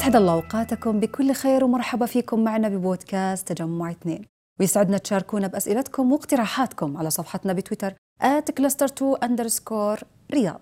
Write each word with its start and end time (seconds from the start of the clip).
أسعد 0.00 0.16
الله 0.16 0.32
أوقاتكم 0.32 1.00
بكل 1.00 1.32
خير 1.32 1.64
ومرحبا 1.64 2.06
فيكم 2.06 2.44
معنا 2.44 2.68
ببودكاست 2.68 3.52
تجمع 3.52 3.90
اثنين. 3.90 4.24
ويسعدنا 4.60 4.98
تشاركونا 4.98 5.46
بأسئلتكم 5.46 6.12
واقتراحاتكم 6.12 6.96
على 6.96 7.10
صفحتنا 7.10 7.52
بتويتر 7.52 7.94
@cluster2 8.22 9.18
underscore 9.24 10.02
رياض. 10.32 10.60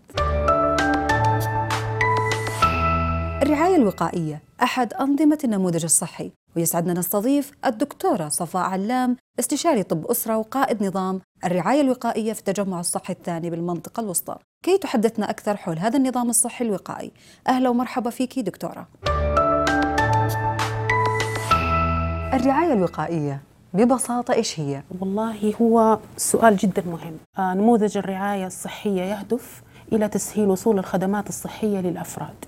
الرعاية 3.42 3.77
الوقائية 3.77 4.42
أحد 4.62 4.95
أنظمة 4.95 5.38
النموذج 5.45 5.84
الصحي. 5.84 6.32
ويسعدنا 6.56 6.92
نستضيف 6.92 7.52
الدكتورة 7.64 8.28
صفاء 8.28 8.62
علام 8.62 9.16
استشاري 9.38 9.82
طب 9.82 10.06
أسرة 10.06 10.36
وقائد 10.36 10.84
نظام 10.84 11.20
الرعاية 11.45 11.80
الوقائية 11.80 12.32
في 12.32 12.38
التجمع 12.38 12.80
الصحي 12.80 13.12
الثاني 13.12 13.50
بالمنطقة 13.50 14.00
الوسطى. 14.00 14.36
كي 14.64 14.78
تحدثنا 14.78 15.30
أكثر 15.30 15.56
حول 15.56 15.78
هذا 15.78 15.96
النظام 15.96 16.30
الصحي 16.30 16.64
الوقائي. 16.64 17.12
أهلا 17.48 17.68
ومرحبا 17.68 18.10
فيك 18.10 18.38
دكتورة. 18.38 18.88
الرعاية 22.38 22.73
الوقائية 22.73 23.41
ببساطة 23.74 24.34
إيش 24.34 24.60
هي؟ 24.60 24.83
والله 25.01 25.55
هو 25.62 25.98
سؤال 26.16 26.56
جدا 26.56 26.83
مهم. 26.87 27.16
آه، 27.38 27.55
نموذج 27.55 27.98
الرعاية 27.98 28.46
الصحية 28.46 29.02
يهدف 29.02 29.62
إلى 29.92 30.09
تسهيل 30.09 30.48
وصول 30.48 30.79
الخدمات 30.79 31.29
الصحية 31.29 31.80
للأفراد. 31.80 32.45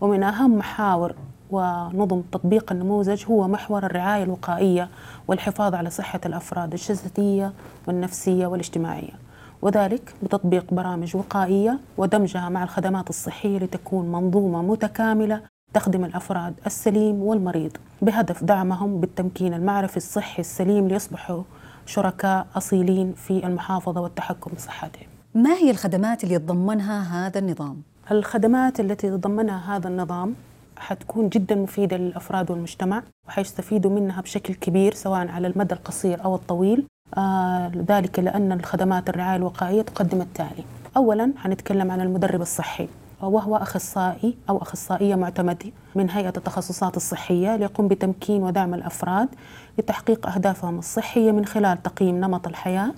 ومن 0.00 0.22
أهم 0.22 0.58
محاور 0.58 1.14
ونظم 1.50 2.20
تطبيق 2.32 2.72
النموذج 2.72 3.24
هو 3.26 3.48
محور 3.48 3.86
الرعاية 3.86 4.22
الوقائية 4.22 4.88
والحفاظ 5.28 5.74
على 5.74 5.90
صحة 5.90 6.20
الأفراد 6.26 6.72
الجسدية 6.72 7.52
والنفسية 7.88 8.46
والاجتماعية. 8.46 9.12
وذلك 9.62 10.14
بتطبيق 10.22 10.74
برامج 10.74 11.16
وقائية 11.16 11.78
ودمجها 11.98 12.48
مع 12.48 12.62
الخدمات 12.62 13.10
الصحية 13.10 13.58
لتكون 13.58 14.12
منظومة 14.12 14.62
متكاملة 14.62 15.40
تخدم 15.76 16.04
الأفراد 16.04 16.54
السليم 16.66 17.22
والمريض 17.22 17.76
بهدف 18.02 18.44
دعمهم 18.44 19.00
بالتمكين 19.00 19.54
المعرفي 19.54 19.96
الصحي 19.96 20.40
السليم 20.40 20.88
ليصبحوا 20.88 21.42
شركاء 21.86 22.46
أصيلين 22.56 23.12
في 23.12 23.46
المحافظة 23.46 24.00
والتحكم 24.00 24.50
بصحتهم. 24.56 25.06
ما 25.34 25.52
هي 25.54 25.70
الخدمات 25.70 26.24
اللي 26.24 26.34
يتضمنها 26.34 27.26
هذا 27.26 27.38
النظام؟ 27.38 27.82
الخدمات 28.10 28.80
التي 28.80 29.06
يتضمنها 29.06 29.76
هذا 29.76 29.88
النظام 29.88 30.34
حتكون 30.76 31.28
جدا 31.28 31.54
مفيدة 31.54 31.96
للأفراد 31.96 32.50
والمجتمع 32.50 33.02
وحيستفيدوا 33.28 33.90
منها 33.90 34.20
بشكل 34.20 34.54
كبير 34.54 34.94
سواء 34.94 35.28
على 35.28 35.46
المدى 35.46 35.74
القصير 35.74 36.24
أو 36.24 36.34
الطويل 36.34 36.86
آه 37.18 37.72
ذلك 37.88 38.18
لأن 38.18 38.52
الخدمات 38.52 39.08
الرعاية 39.08 39.36
الوقائية 39.36 39.82
تقدم 39.82 40.20
التالي 40.20 40.64
أولا 40.96 41.32
حنتكلم 41.36 41.90
عن 41.90 42.00
المدرب 42.00 42.40
الصحي 42.40 42.88
وهو 43.22 43.56
أخصائي 43.56 44.36
أو 44.50 44.58
أخصائية 44.62 45.14
معتمدة 45.14 45.70
من 45.94 46.10
هيئة 46.10 46.32
التخصصات 46.36 46.96
الصحية 46.96 47.56
ليقوم 47.56 47.88
بتمكين 47.88 48.42
ودعم 48.42 48.74
الأفراد 48.74 49.28
لتحقيق 49.78 50.26
أهدافهم 50.26 50.78
الصحية 50.78 51.32
من 51.32 51.44
خلال 51.46 51.82
تقييم 51.82 52.20
نمط 52.20 52.46
الحياة 52.46 52.94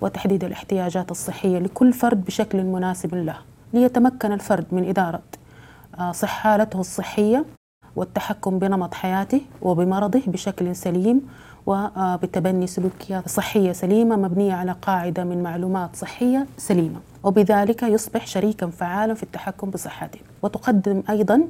وتحديد 0.00 0.44
الاحتياجات 0.44 1.10
الصحية 1.10 1.58
لكل 1.58 1.92
فرد 1.92 2.24
بشكل 2.24 2.64
مناسب 2.64 3.14
له 3.14 3.36
ليتمكن 3.72 4.32
الفرد 4.32 4.66
من 4.72 4.88
إدارة 4.88 5.22
آه، 5.98 6.12
صح 6.12 6.28
حالته 6.28 6.80
الصحية 6.80 7.44
والتحكم 7.96 8.58
بنمط 8.58 8.94
حياته 8.94 9.40
وبمرضه 9.62 10.22
بشكل 10.26 10.76
سليم 10.76 11.20
وبتبني 11.66 12.66
سلوكيات 12.66 13.28
صحية 13.28 13.72
سليمة 13.72 14.16
مبنية 14.16 14.54
على 14.54 14.76
قاعدة 14.82 15.24
من 15.24 15.42
معلومات 15.42 15.96
صحية 15.96 16.46
سليمة. 16.58 17.00
وبذلك 17.22 17.82
يصبح 17.82 18.26
شريكا 18.26 18.66
فعالا 18.66 19.14
في 19.14 19.22
التحكم 19.22 19.70
بصحته. 19.70 20.20
وتقدم 20.42 21.02
أيضا 21.10 21.42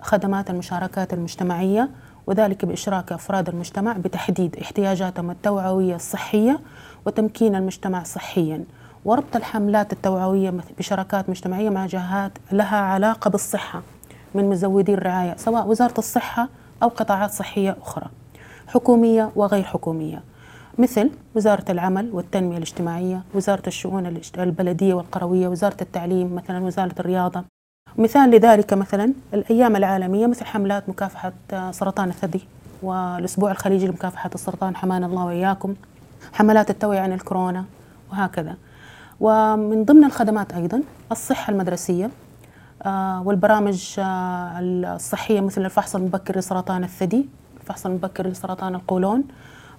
خدمات 0.00 0.50
المشاركات 0.50 1.14
المجتمعية 1.14 1.90
وذلك 2.26 2.64
بإشراك 2.64 3.12
أفراد 3.12 3.48
المجتمع 3.48 3.92
بتحديد 3.92 4.56
احتياجاتهم 4.56 5.30
التوعوية 5.30 5.96
الصحية 5.96 6.60
وتمكين 7.06 7.54
المجتمع 7.54 8.02
صحيا. 8.02 8.64
وربط 9.04 9.36
الحملات 9.36 9.92
التوعوية 9.92 10.52
بشراكات 10.78 11.30
مجتمعية 11.30 11.70
مع 11.70 11.86
جهات 11.86 12.32
لها 12.52 12.76
علاقة 12.76 13.30
بالصحة 13.30 13.82
من 14.34 14.50
مزودي 14.50 14.94
الرعاية 14.94 15.36
سواء 15.36 15.66
وزارة 15.66 15.98
الصحة 15.98 16.48
أو 16.82 16.88
قطاعات 16.88 17.30
صحية 17.30 17.76
أخرى. 17.82 18.06
حكومية 18.70 19.30
وغير 19.36 19.64
حكومية. 19.64 20.22
مثل 20.78 21.10
وزارة 21.34 21.64
العمل 21.70 22.10
والتنمية 22.12 22.56
الاجتماعية 22.56 23.22
وزارة 23.34 23.62
الشؤون 23.66 24.20
البلدية 24.38 24.94
والقروية 24.94 25.48
وزارة 25.48 25.76
التعليم 25.82 26.34
مثلا 26.34 26.64
وزارة 26.64 26.94
الرياضة. 27.00 27.44
مثال 27.98 28.30
لذلك 28.30 28.72
مثلا 28.74 29.12
الأيام 29.34 29.76
العالمية 29.76 30.26
مثل 30.26 30.44
حملات 30.44 30.88
مكافحة 30.88 31.32
سرطان 31.70 32.08
الثدي 32.08 32.40
والأسبوع 32.82 33.50
الخليجي 33.50 33.86
لمكافحة 33.86 34.30
السرطان 34.34 34.76
حمانا 34.76 35.06
الله 35.06 35.24
وإياكم. 35.24 35.74
حملات 36.32 36.70
التوعية 36.70 37.00
عن 37.00 37.12
الكورونا 37.12 37.64
وهكذا. 38.12 38.56
ومن 39.20 39.84
ضمن 39.84 40.04
الخدمات 40.04 40.52
أيضا 40.52 40.82
الصحة 41.12 41.50
المدرسية 41.50 42.10
آه، 42.82 43.22
والبرامج 43.22 43.94
آه، 43.98 44.58
الصحية 44.60 45.40
مثل 45.40 45.64
الفحص 45.64 45.96
المبكر 45.96 46.38
لسرطان 46.38 46.84
الثدي. 46.84 47.39
الفحص 47.70 47.86
المبكر 47.86 48.26
لسرطان 48.26 48.74
القولون 48.74 49.24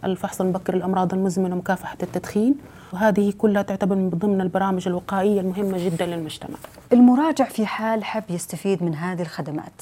الفحص 0.04 0.42
المبكر 0.42 0.76
للأمراض 0.76 1.14
المزمنة 1.14 1.56
ومكافحة 1.56 1.98
التدخين. 2.04 2.56
وهذه 2.94 3.34
كلها 3.38 3.62
تعتبر 3.62 3.96
من 3.96 4.10
ضمن 4.10 4.42
البرامج 4.42 4.88
الوقائية 4.88 5.42
المهمة 5.42 5.86
جدا 5.86 6.06
للمجتمع. 6.06 6.58
المراجع 6.94 7.46
في 7.46 7.66
حال 7.66 8.04
حب 8.04 8.24
يستفيد 8.30 8.84
من 8.84 8.96
هذه 8.96 9.22
الخدمات 9.22 9.82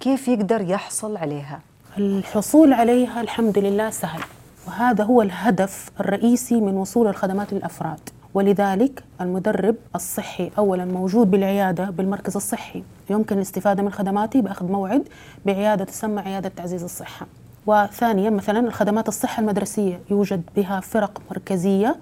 كيف 0.00 0.28
يقدر 0.28 0.60
يحصل 0.60 1.16
عليها؟ 1.16 1.60
الحصول 1.98 2.72
عليها 2.72 3.20
الحمد 3.20 3.58
لله 3.58 3.90
سهل 3.90 4.20
وهذا 4.66 5.04
هو 5.04 5.22
الهدف 5.22 5.90
الرئيسي 6.00 6.60
من 6.60 6.74
وصول 6.74 7.06
الخدمات 7.06 7.52
للأفراد. 7.52 8.00
ولذلك 8.34 9.04
المدرب 9.20 9.76
الصحي 9.94 10.50
اولا 10.58 10.84
موجود 10.84 11.30
بالعيادة 11.30 11.84
بالمركز 11.90 12.36
الصحي 12.36 12.82
يمكن 13.10 13.36
الاستفادة 13.36 13.82
من 13.82 13.92
خدماته 13.92 14.40
بأخذ 14.40 14.66
موعد 14.66 15.08
بعيادة 15.46 15.84
تسمى 15.84 16.20
عيادة 16.20 16.48
تعزيز 16.56 16.84
الصحة. 16.84 17.26
وثانيا 17.68 18.30
مثلا 18.30 18.60
الخدمات 18.60 19.08
الصحه 19.08 19.40
المدرسية 19.40 20.00
يوجد 20.10 20.42
بها 20.56 20.80
فرق 20.80 21.20
مركزية 21.30 21.96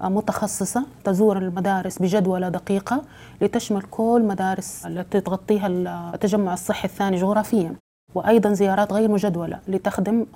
متخصصة 0.00 0.84
تزور 1.04 1.38
المدارس 1.38 1.98
بجدولة 1.98 2.48
دقيقة 2.48 3.02
لتشمل 3.40 3.82
كل 3.82 4.24
مدارس 4.28 4.86
التي 4.86 5.20
تغطيها 5.20 5.66
التجمع 6.14 6.52
الصحي 6.52 6.88
الثاني 6.88 7.16
جغرافيا. 7.16 7.74
وأيضا 8.14 8.52
زيارات 8.52 8.92
غير 8.92 9.10
مجدولة 9.10 9.58
لتخدم 9.68 10.26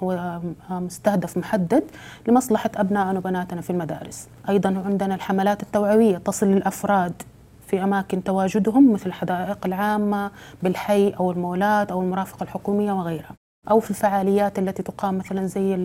مستهدف 0.71 1.37
محدد 1.37 1.85
لمصلحة 2.29 2.71
أبنائنا 2.77 3.19
وبناتنا 3.19 3.61
في 3.61 3.71
المدارس. 3.71 4.29
أيضا 4.49 4.83
عندنا 4.87 5.15
الحملات 5.15 5.63
التوعوية 5.63 6.19
تصل 6.19 6.47
للأفراد 6.47 7.23
في 7.67 7.85
أماكن 7.85 8.25
تواجدهم 8.25 8.93
مثل 8.93 9.07
الحدائق 9.07 9.67
العامة 9.67 10.31
بالحي 10.63 11.11
أو 11.11 11.31
المولات 11.31 11.91
أو 11.91 12.01
المرافق 12.01 12.43
الحكومية 12.43 12.93
وغيرها. 12.93 13.46
أو 13.71 13.81
في 13.81 13.91
الفعاليات 13.91 14.59
التي 14.59 14.83
تقام 14.83 15.19
مثلا 15.19 15.47
زي 15.47 15.77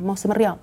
موسم 0.00 0.30
الرياض. 0.30 0.58